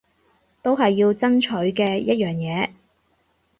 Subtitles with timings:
[0.63, 2.71] 都係要爭取嘅一樣嘢